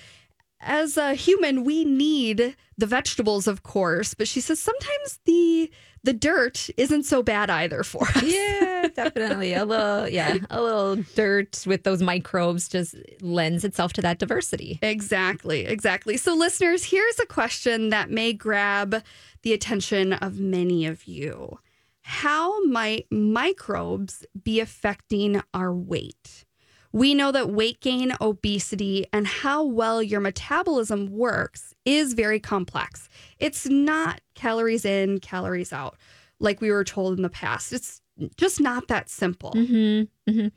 [0.62, 4.14] as a human, we need the vegetables, of course.
[4.14, 5.70] But she says sometimes the
[6.02, 8.22] the dirt isn't so bad either for us.
[8.22, 9.54] Yeah, definitely.
[9.54, 14.78] A little, yeah, a little dirt with those microbes just lends itself to that diversity.
[14.82, 16.16] Exactly, exactly.
[16.16, 19.02] So, listeners, here's a question that may grab
[19.42, 21.58] the attention of many of you.
[22.02, 26.44] How might microbes be affecting our weight?
[26.92, 33.08] We know that weight gain, obesity, and how well your metabolism works is very complex.
[33.40, 35.96] It's not calories in, calories out,
[36.38, 37.72] like we were told in the past.
[37.72, 38.00] It's
[38.36, 39.52] just not that simple.
[39.52, 40.48] Mm-hmm, hmm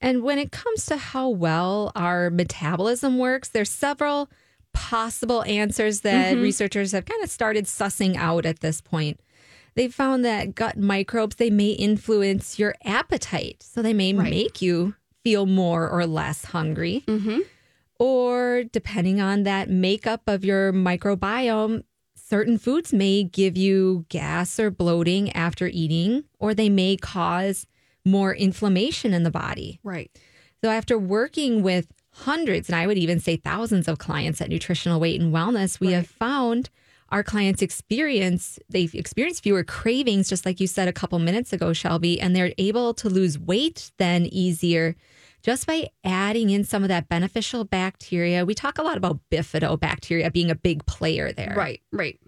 [0.00, 4.28] And when it comes to how well our metabolism works, there's several
[4.74, 6.42] possible answers that Mhm.
[6.42, 9.18] researchers have kind of started sussing out at this point.
[9.74, 14.30] They found that gut microbes they may influence your appetite, so they may Right.
[14.30, 14.94] make you
[15.24, 17.04] feel more or less hungry.
[17.06, 17.40] Mm-hmm.
[17.98, 21.84] Or depending on that makeup of your microbiome,
[22.28, 27.66] certain foods may give you gas or bloating after eating, or they may cause
[28.04, 29.78] more inflammation in the body.
[29.82, 30.10] Right.
[30.64, 34.98] So, after working with hundreds, and I would even say thousands of clients at Nutritional
[35.00, 35.96] Weight and Wellness, we Right.
[35.96, 36.70] have found
[37.10, 41.72] our clients experience they've experienced fewer cravings just like you said a couple minutes ago
[41.72, 44.96] shelby and they're able to lose weight then easier
[45.46, 50.32] just by adding in some of that beneficial bacteria we talk a lot about bifidobacteria
[50.32, 52.18] being a big player there Right, right.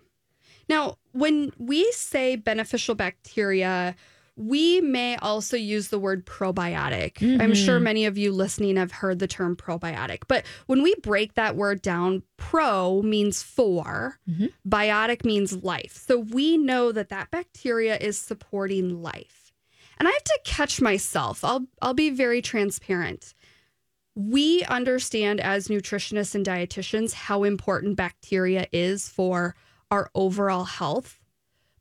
[0.68, 3.96] Now, when we say beneficial bacteria,
[4.36, 7.40] we may also use the word probiotic.
[7.40, 10.18] I'm sure many of you listening have heard the term probiotic.
[10.28, 14.52] But when we break that word down, pro means for, Mhm.
[14.68, 15.96] biotic means life.
[16.06, 19.47] So we know that that bacteria is supporting life.
[19.98, 21.44] And I have to catch myself.
[21.44, 23.34] I'll I'll be very transparent.
[24.14, 29.54] We understand as nutritionists and dietitians how important bacteria is for
[29.90, 31.20] our overall health.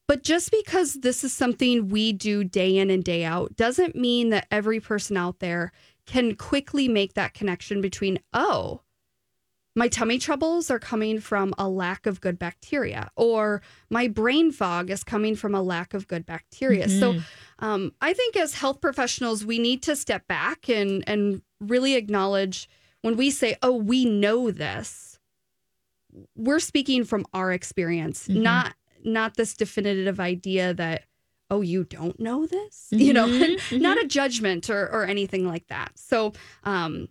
[0.07, 4.29] But just because this is something we do day in and day out doesn't mean
[4.29, 5.71] that every person out there
[6.05, 8.81] can quickly make that connection between, oh,
[9.77, 13.61] my tummy troubles are coming from a lack of good bacteria, or
[13.91, 16.89] my brain fog is coming from a lack of good bacteria.
[16.89, 17.15] So,
[17.59, 22.67] um, I think as health professionals, we need to step back and and really acknowledge
[23.03, 25.19] when we say, "Oh, we know this."
[26.35, 28.41] We're speaking from our experience, Mhm.
[28.41, 31.03] not not this definitive idea that,
[31.51, 35.67] "Oh, you don't know this," you know, Mhm, not a judgment or or anything like
[35.67, 35.91] that.
[35.99, 37.09] So, um,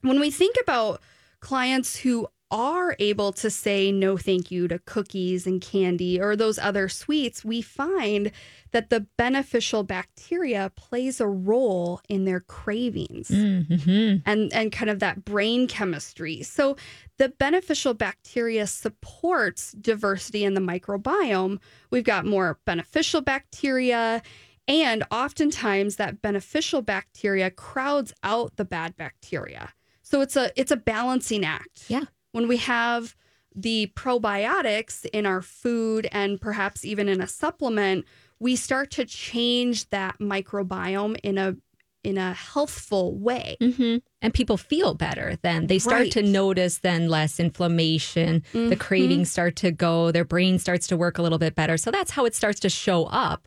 [0.00, 1.00] when we think about
[1.48, 6.58] clients who are able to say no thank you to cookies and candy or those
[6.58, 8.30] other sweets, we find
[8.72, 14.16] that the beneficial bacteria plays a role in their cravings Mm-hmm.
[14.26, 16.42] and and kind of that brain chemistry.
[16.42, 16.76] So
[17.16, 21.60] the beneficial bacteria supports diversity in the microbiome.
[21.90, 24.22] We've got more beneficial bacteria
[24.66, 29.72] and oftentimes that beneficial bacteria crowds out the bad bacteria.
[30.10, 31.84] So it's a it's a balancing act.
[31.88, 32.04] Yeah.
[32.32, 33.14] When we have
[33.54, 38.06] the probiotics in our food and perhaps even in a supplement,
[38.38, 41.56] we start to change that microbiome in a
[42.04, 43.56] in a healthful way.
[43.60, 45.66] hmm And people feel better then.
[45.66, 46.12] They start Right.
[46.12, 48.44] to notice then less inflammation.
[48.52, 48.78] The Mhm.
[48.78, 50.10] cravings start to go.
[50.12, 51.76] Their brain starts to work a little bit better.
[51.76, 53.46] So that's how it starts to show up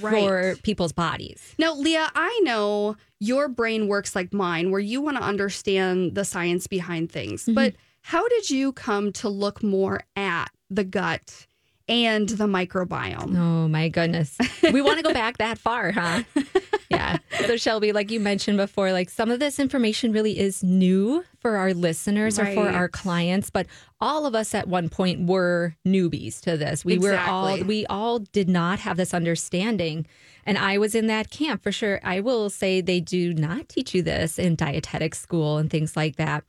[0.00, 1.54] for people's bodies.
[1.58, 6.24] Now, Leah, I know your brain works like mine, where you want to understand the
[6.24, 7.42] science behind things.
[7.42, 7.54] Mm-hmm.
[7.54, 11.46] But how did you come to look more at the gut
[11.88, 13.36] and the microbiome?
[13.36, 14.36] Oh my goodness.
[14.62, 16.22] We want to go back that far, huh?
[16.90, 17.18] Yeah.
[17.46, 21.56] So Shelby, like you mentioned before, like some of this information really is new for
[21.56, 23.66] our listeners or for our clients, but
[24.00, 26.84] all of us at one point were newbies to this.
[26.84, 30.06] We were all we all did not have this understanding.
[30.46, 32.00] And I was in that camp for sure.
[32.02, 36.16] I will say they do not teach you this in dietetic school and things like
[36.16, 36.42] that.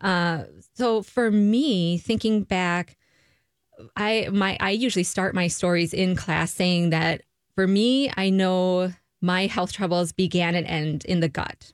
[0.00, 2.96] Uh, so for me, thinking back,
[3.96, 7.22] I my I usually start my stories in class saying that
[7.54, 11.72] for me, I know my health troubles began and end in the gut.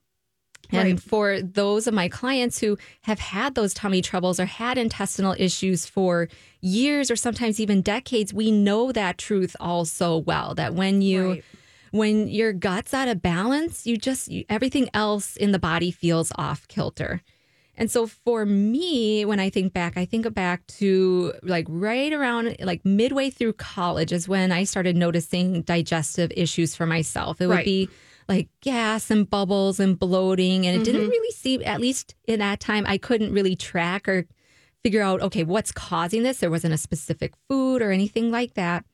[0.71, 1.01] And Right.
[1.01, 5.87] for those of my clients who have had those tummy troubles or had intestinal issues
[5.87, 6.29] for
[6.61, 11.29] years or sometimes even decades, we know that truth all so well that when you
[11.31, 11.44] Right.
[11.90, 16.31] when your gut's out of balance, you just you, everything else in the body feels
[16.37, 17.23] off kilter.
[17.79, 22.57] And so for me, when I think back, I think back to like right around
[22.61, 27.41] like midway through college is when I started noticing digestive issues for myself.
[27.41, 27.64] It would Right.
[27.64, 27.88] be
[28.29, 30.67] like gas and bubbles and bloating.
[30.67, 34.27] And it didn't really seem, at least in that time, I couldn't really track or
[34.83, 36.38] figure out, okay, what's causing this.
[36.38, 38.85] There wasn't a specific food or anything like that.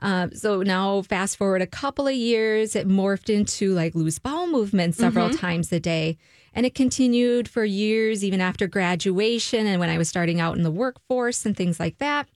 [0.00, 4.48] Um, so now, fast forward a couple of years, it morphed into like loose bowel
[4.48, 6.16] movements several times a day.
[6.54, 10.62] And it continued for years, even after graduation and when I was starting out in
[10.62, 12.28] the workforce and things like that.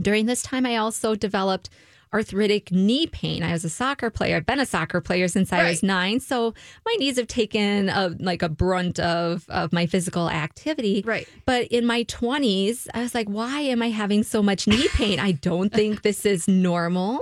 [0.00, 1.70] During this time, I also developed
[2.14, 3.42] arthritic knee pain.
[3.42, 4.36] I was a soccer player.
[4.36, 6.20] I've been a soccer player since I was nine.
[6.20, 6.54] So
[6.86, 11.02] my knees have taken a, like a brunt of, of my physical activity.
[11.04, 11.28] Right.
[11.44, 15.18] But in my 20s, I was like, why am I having so much knee pain?
[15.18, 17.18] I don't think this is normal.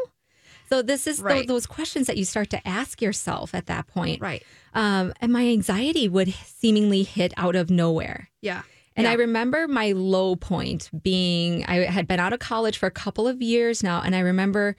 [0.72, 1.46] So this is Right.
[1.46, 4.22] those questions that you start to ask yourself at that point.
[4.22, 4.42] Right.
[4.72, 8.30] Um, and my anxiety would seemingly hit out of nowhere.
[8.40, 8.62] Yeah.
[8.96, 12.90] And I remember my low point being I had been out of college for a
[12.90, 14.00] couple of years now.
[14.00, 14.74] And I remember,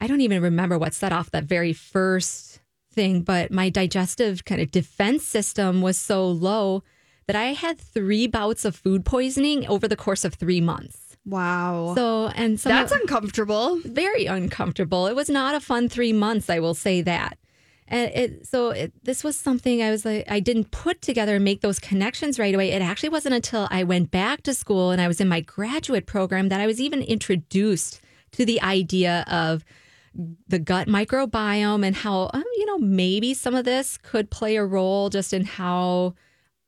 [0.00, 2.58] I don't even remember what set off that very first
[2.92, 6.82] thing, but my digestive kind of defense system was so low
[7.28, 11.07] that I had three bouts of food poisoning over the course of three months.
[11.28, 11.92] Wow.
[11.94, 13.78] So, and some That's of- uncomfortable.
[13.84, 15.06] very uncomfortable.
[15.06, 17.36] It was not a fun three months, I will say that.
[17.90, 21.44] And it, so it, this was something I was like, I didn't put together and
[21.44, 22.70] make those connections right away.
[22.70, 26.06] It actually wasn't until I went back to school and I was in my graduate
[26.06, 28.00] program that I was even introduced
[28.32, 29.64] to the idea of
[30.48, 34.64] the gut microbiome and how, um, you know, maybe some of this could play a
[34.64, 36.14] role just in how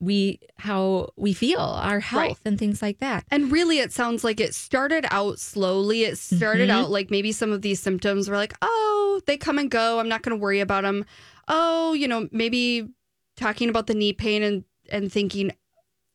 [0.00, 2.36] we how we feel, our health Right.
[2.46, 3.24] and things like that.
[3.30, 6.04] And really, it sounds like it started out slowly.
[6.04, 6.72] It started Mhm.
[6.72, 9.98] out like maybe some of these symptoms were like, oh, they come and go.
[9.98, 11.04] I'm not going to worry about them.
[11.48, 12.88] Oh, you know, maybe
[13.36, 15.52] talking about the knee pain and and thinking,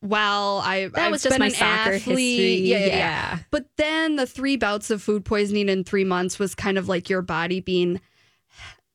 [0.02, 2.00] well, I That I've was just been my an soccer athlete.
[2.40, 2.56] history.
[2.68, 2.96] Yeah, yeah, yeah.
[2.98, 3.40] yeah.
[3.52, 7.10] But then the three bouts of food poisoning in three months was kind of like
[7.10, 8.02] your body being.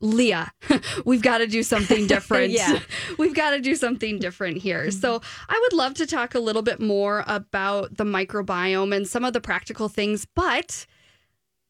[0.00, 0.50] Leah,
[1.04, 2.52] we've got to do something different.
[2.52, 2.80] Yeah.
[3.18, 4.90] We've got to do something different here.
[4.90, 5.52] So, mm-hmm.
[5.52, 9.32] I would love to talk a little bit more about the microbiome and some of
[9.34, 10.26] the practical things.
[10.34, 10.86] But,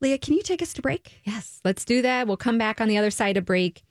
[0.01, 1.21] Leah, can you take us to break?
[1.25, 2.27] Yes, let's do that.
[2.29, 3.83] We'll come back on the other side of break.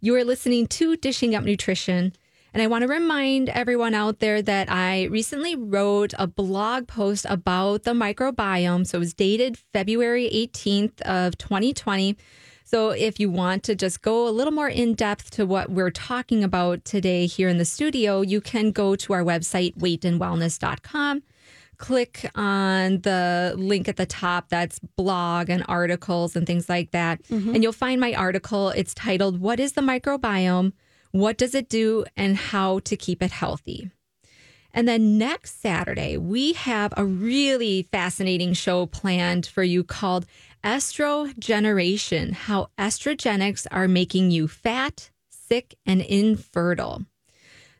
[0.00, 2.12] You are listening to Dishing Up Nutrition.
[2.54, 7.26] And I want to remind everyone out there that I recently wrote a blog post
[7.28, 8.86] about the microbiome.
[8.86, 12.16] So it was dated February 18th of 2020.
[12.68, 15.90] So if you want to just go a little more in depth to what we're
[15.90, 21.22] talking about today here in the studio, you can go to our website, weightandwellness.com
[21.78, 27.22] click on the link at the top that's blog and articles and things like that.
[27.28, 27.54] Mm-hmm.
[27.54, 28.70] And you'll find my article.
[28.70, 30.72] It's titled, What is the Microbiome?
[31.12, 32.04] What does it do?
[32.16, 33.92] And How to Keep It Healthy.
[34.74, 40.26] And then next Saturday, we have a really fascinating show planned for you called
[40.64, 47.04] Estrogeneration How Estrogenics Are Making You Fat, Sick, and Infertile.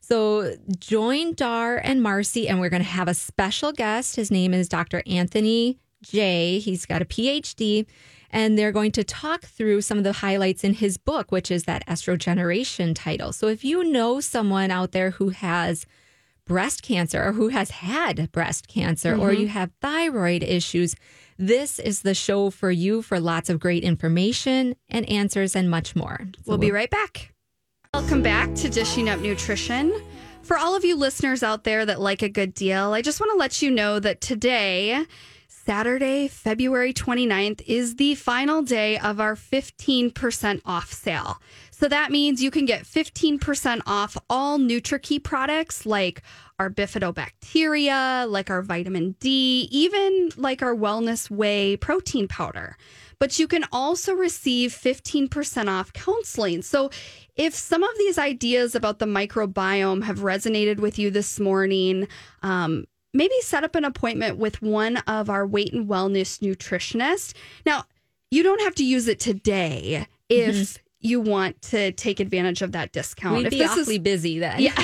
[0.00, 4.16] So join Dar and Marcie, and we're going to have a special guest.
[4.16, 5.03] His name is Dr.
[5.07, 7.86] Anthony Jay He's got a PhD,
[8.30, 11.64] and they're going to talk through some of the highlights in his book, which is
[11.64, 13.32] that estrogeneration title.
[13.32, 15.86] So if you know someone out there who has
[16.49, 19.42] breast cancer or who has had breast cancer or mm-hmm.
[19.42, 20.96] you have thyroid issues,
[21.38, 25.94] this is the show for you for lots of great information and answers and much
[25.94, 26.18] more.
[26.38, 27.32] So We'll be right back.
[27.94, 29.94] Welcome back to Dishing Up Nutrition.
[30.42, 33.30] For all of you listeners out there that like a good deal, I just want
[33.32, 35.05] to let you know that today,
[35.46, 41.40] Saturday, February 29th, is the final day of our 15% off sale.
[41.79, 46.22] So that means you can get 15% off all NutriKey products like
[46.59, 52.76] our bifidobacteria, like our vitamin D, even like our Wellness Whey protein powder.
[53.20, 56.62] But you can also receive 15% off counseling.
[56.62, 56.91] So
[57.37, 62.09] if some of these ideas about the microbiome have resonated with you this morning,
[62.43, 67.35] um, maybe set up an appointment with one of our weight and wellness nutritionists.
[67.64, 67.85] Now,
[68.33, 72.92] you don't have to use it today if you want to take advantage of that
[72.92, 73.36] discount.
[73.38, 74.61] We'd if be this is- awfully busy then.
[74.61, 74.74] yeah.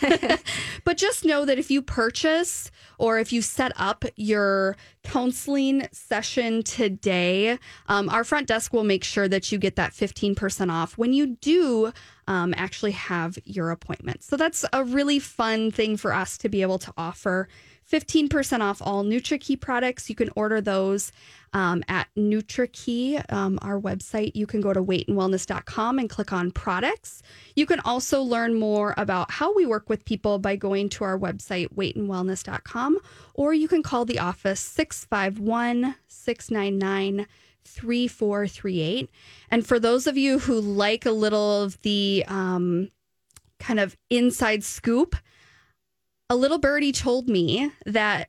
[0.84, 6.62] but just know that if you purchase or if you set up your counseling session
[6.62, 7.58] today,
[7.88, 11.36] um, our front desk will make sure that you get that 15% off when you
[11.40, 11.92] do
[12.28, 14.22] um, actually have your appointment.
[14.22, 17.48] So that's a really fun thing for us to be able to offer.
[17.90, 20.08] 15% off all NutriKey products.
[20.08, 21.12] You can order those
[21.52, 24.32] um, at NutriKey, um, our website.
[24.34, 27.22] You can go to weightandwellness.com and click on products.
[27.54, 31.18] You can also learn more about how we work with people by going to our
[31.18, 32.98] website, weightandwellness.com,
[33.34, 37.26] or you can call the office 651 699
[37.66, 39.10] 3438.
[39.50, 42.90] And for those of you who like a little of the um,
[43.58, 45.16] kind of inside scoop,
[46.34, 48.28] a little birdie told me that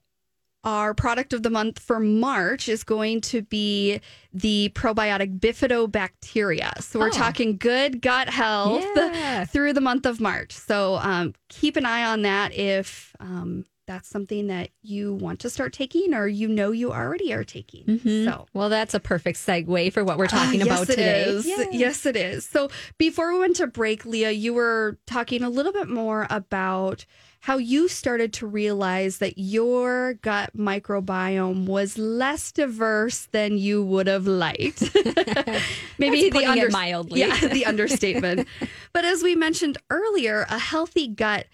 [0.64, 3.99] our product of the month for March is going to be
[4.34, 6.82] the probiotic bifidobacteria.
[6.82, 7.12] So we're Oh.
[7.12, 9.45] talking good gut health Yeah.
[9.45, 10.53] through the month of March.
[10.53, 15.50] So um, keep an eye on that if um, that's something that you want to
[15.50, 17.84] start taking or you know you already are taking.
[17.86, 18.26] Mhm.
[18.26, 21.22] So Well, that's a perfect segue for what we're talking Ah, about yes, today.
[21.22, 21.48] It is.
[21.72, 22.46] Yes, it is.
[22.46, 27.06] So before we went to break, Leah, you were talking a little bit more about
[27.42, 34.08] how you started to realize that your gut microbiome was less diverse than you would
[34.08, 34.82] have liked.
[36.00, 37.20] Maybe it under- mildly.
[37.20, 38.48] Yeah, the understatement.
[38.94, 41.46] but as we mentioned earlier, a healthy gut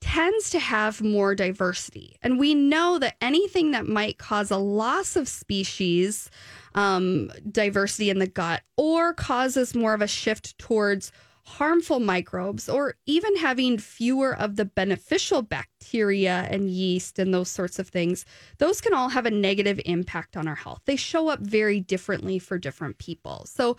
[0.00, 2.16] tends to have more diversity.
[2.22, 6.30] And we know that anything that might cause a loss of species
[6.74, 11.12] um, diversity in the gut or causes more of a shift towards
[11.44, 17.78] harmful microbes or even having fewer of the beneficial bacteria and yeast and those sorts
[17.78, 18.24] of things,
[18.58, 20.80] those can all have a negative impact on our health.
[20.84, 23.44] They show up very differently for different people.
[23.46, 23.76] So,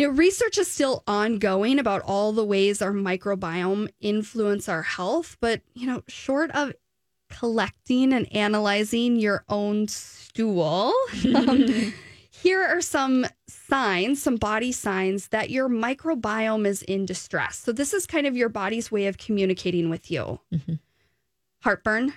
[0.00, 5.36] you know, research is still ongoing about all the ways our microbiome influence our health,
[5.42, 6.72] but you know, short of
[7.28, 10.94] collecting and analyzing your own stool,
[11.34, 11.92] um,
[12.30, 17.58] here are some signs, some body signs that your microbiome is in distress.
[17.58, 20.40] So this is kind of your body's way of communicating with you.
[21.62, 22.14] Heartburn,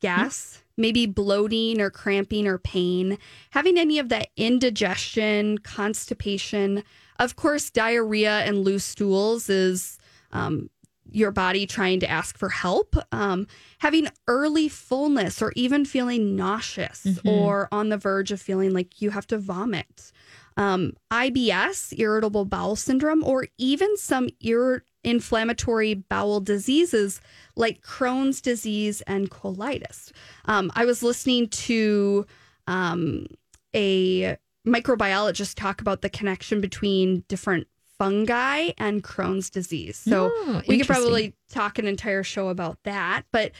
[0.00, 3.18] gas, maybe bloating or cramping or pain,
[3.50, 6.82] having any of that indigestion, constipation.
[7.18, 9.98] Of course, diarrhea and loose stools is
[10.32, 10.70] um,
[11.10, 12.96] your body trying to ask for help.
[13.12, 13.46] Um,
[13.78, 19.10] having early fullness or even feeling nauseous or on the verge of feeling like you
[19.10, 20.12] have to vomit.
[20.58, 27.20] Um, IBS, irritable bowel syndrome, or even some ir- inflammatory bowel diseases
[27.56, 30.12] like Crohn's disease and colitis.
[30.46, 32.26] Um, I was listening to
[32.66, 33.26] um,
[33.74, 34.36] a
[34.66, 37.66] microbiologist talk about the connection between different
[37.98, 39.96] fungi and Crohn's disease.
[39.96, 43.22] So Oh, we could probably talk an entire show about that.
[43.32, 43.52] But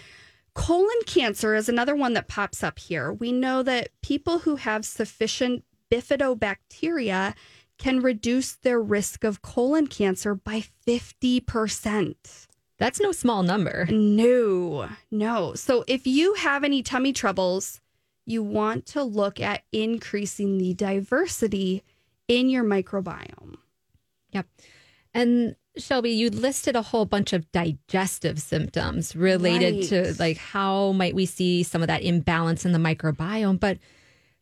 [0.54, 3.12] colon cancer is another one that pops up here.
[3.12, 7.34] We know that people who have sufficient bifidobacteria
[7.78, 12.14] can reduce their risk of colon cancer by 50%.
[12.78, 13.86] That's no small number.
[13.90, 15.54] No, no.
[15.54, 17.80] So if you have any tummy troubles,
[18.26, 21.82] you want to look at increasing the diversity
[22.28, 23.54] in your microbiome.
[24.32, 24.46] Yep.
[25.14, 29.84] And Shelby, you listed a whole bunch of digestive symptoms related Right.
[30.14, 33.78] to like how might we see some of that imbalance in the microbiome, but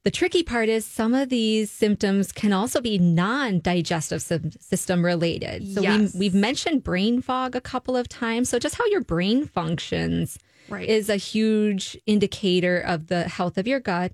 [0.05, 5.73] the tricky part is some of these symptoms can also be non-digestive system related.
[5.75, 6.13] So Yes.
[6.15, 8.49] we, we've mentioned brain fog a couple of times.
[8.49, 10.89] So just how your brain functions Right.
[10.89, 14.13] is a huge indicator of the health of your gut.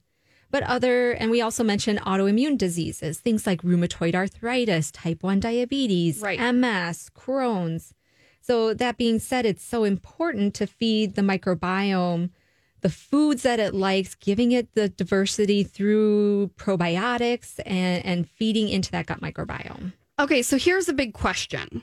[0.50, 6.20] But other, and we also mentioned autoimmune diseases, things like rheumatoid arthritis, type 1 diabetes,
[6.20, 6.40] Right.
[6.40, 7.94] MS, Crohn's.
[8.40, 12.30] So, that being said, it's so important to feed the microbiome
[12.80, 18.90] the foods that it likes, giving it the diversity through probiotics and, and feeding into
[18.90, 19.92] that gut microbiome.
[20.18, 21.82] Okay, so here's a big question.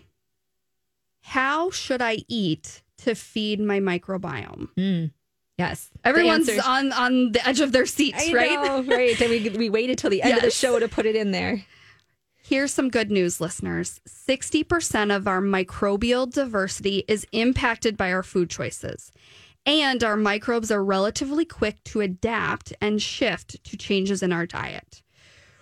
[1.21, 4.69] How should I eat to feed my microbiome?
[4.77, 5.11] Mm.
[5.57, 5.89] Yes.
[6.03, 8.63] Everyone's on on the edge of their seats, I right?
[8.63, 9.19] know, right.
[9.19, 11.63] And we, we waited till the end of the show to put it in there.
[12.43, 18.49] Here's some good news, listeners 60% of our microbial diversity is impacted by our food
[18.49, 19.11] choices.
[19.65, 25.01] And our microbes are relatively quick to adapt and shift to changes in our diet.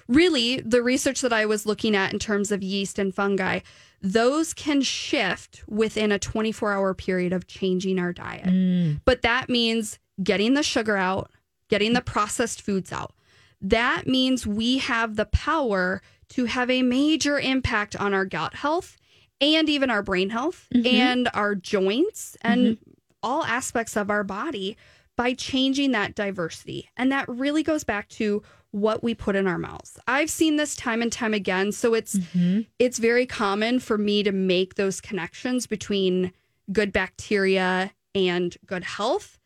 [0.08, 3.62] Really, the research that I was looking at in terms of yeast and fungi,
[4.06, 8.46] those can shift within a 24 hour period of changing our diet.
[8.46, 9.02] Mm.
[9.04, 11.32] But that means getting the sugar out,
[11.70, 13.16] getting the processed foods out.
[13.60, 18.96] That means we have the power to have a major impact on our gut health
[19.42, 20.86] and even our brain health mm-hmm.
[20.86, 22.92] and our joints and mm-hmm.
[23.24, 24.78] all aspects of our body
[25.16, 26.90] by changing that diversity.
[26.96, 28.44] And that really goes back to
[28.76, 29.98] what we put in our mouths.
[30.06, 32.62] I've seen this time and time again, so it's mm-hmm.
[32.78, 36.34] it's very common for me to make those connections between
[36.74, 39.40] good bacteria and good health.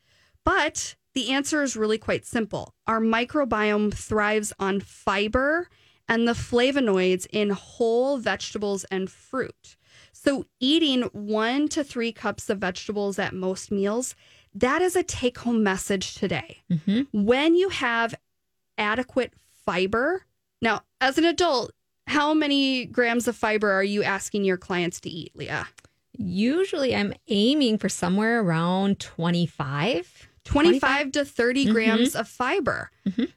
[0.44, 2.74] But the answer is really quite simple.
[2.88, 5.70] Our microbiome thrives on fiber
[6.08, 9.78] and the flavonoids in whole vegetables and fruit.
[10.12, 14.16] So, eating one to three cups of vegetables at most meals,
[14.56, 16.58] that is a take home message today.
[16.72, 17.26] Mm-hmm.
[17.26, 18.16] When you have
[18.80, 19.34] adequate
[19.66, 20.24] fiber,
[20.62, 21.72] now, as an adult,
[22.08, 25.68] how many grams of fiber are you asking your clients to eat, Leah?
[26.18, 30.28] Usually I'm aiming for somewhere around 25.
[30.44, 32.90] 25 to 30 grams of fiber.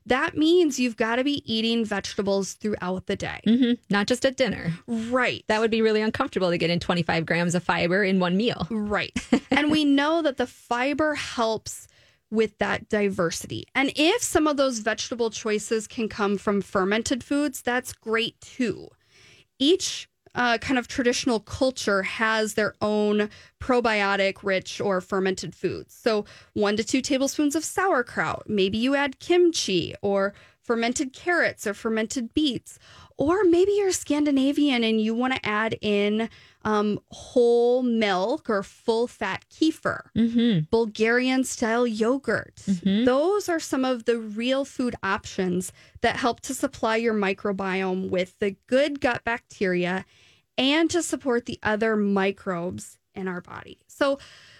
[0.06, 3.40] That means you've got to be eating vegetables throughout the day.
[3.44, 4.72] hmm Not just at dinner.
[4.86, 5.44] Right.
[5.48, 8.66] That would be really uncomfortable to get in 25 grams of fiber in one meal.
[8.70, 9.12] Right.
[9.50, 11.86] and we know that the fiber helps
[12.32, 13.66] with that diversity.
[13.74, 18.88] And if some of those vegetable choices can come from fermented foods, that's great too.
[19.58, 23.28] Each uh, kind of traditional culture has their own
[23.60, 25.94] probiotic rich or fermented foods.
[25.94, 26.24] So,
[26.54, 28.48] one to two tablespoons of sauerkraut.
[28.48, 32.78] Maybe you add kimchi or fermented carrots or fermented beets.
[33.18, 36.28] Or maybe you're Scandinavian and you want to add in
[36.64, 40.66] um, whole milk or full fat kefir, Mm-hmm.
[40.70, 42.62] Bulgarian style yogurt.
[43.04, 48.38] Those are some of the real food options that help to supply your microbiome with
[48.38, 50.04] the good gut bacteria
[50.56, 53.78] and to support the other microbes in our body.
[53.88, 54.18] So,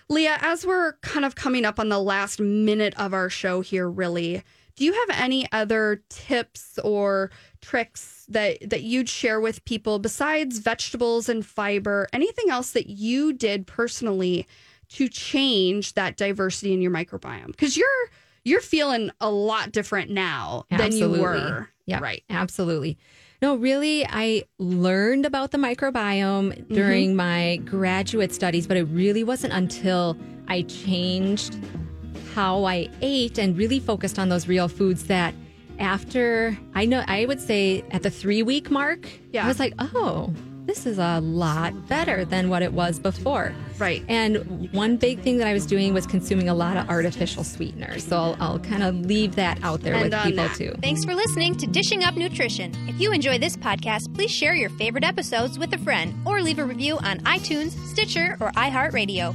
[0.09, 3.89] Leah, as we're kind of coming up on the last minute of our show here,
[3.89, 4.43] really,
[4.77, 7.31] do you have any other tips or
[7.63, 12.09] tricks that that you'd share with people besides vegetables and fiber?
[12.13, 14.47] Anything else that you did personally
[14.91, 17.47] to change that diversity in your microbiome?
[17.47, 17.89] Because you're
[18.45, 21.69] you're feeling a lot different now than you were.
[21.87, 22.23] Yeah, Right.
[22.29, 22.99] Absolutely.
[23.41, 26.75] No, really, I learned about the microbiome mm-hmm.
[26.75, 31.57] during my graduate studies, but it really wasn't until I changed
[32.35, 35.35] how I ate and really focused on those real foods that
[35.83, 39.45] after I know, I would say at the three week mark, Yeah.
[39.45, 40.33] I was like, oh,
[40.65, 43.53] this is a lot better than what it was before.
[43.79, 44.05] Right.
[44.09, 48.05] And one big thing that I was doing was consuming a lot of artificial sweeteners.
[48.07, 50.57] So I'll, I'll kind of leave that out there And with people that.
[50.57, 50.73] too.
[50.81, 52.73] Thanks for listening to Dishing Up Nutrition.
[52.89, 56.61] If you enjoy this podcast, please share your favorite episodes with a friend or leave
[56.61, 59.35] a review on iTunes, Stitcher, or iHeartRadio.